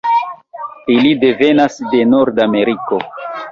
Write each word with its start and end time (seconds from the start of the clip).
Ili 0.93 1.11
devenas 1.25 1.79
de 1.93 2.01
Nordameriko. 2.17 3.01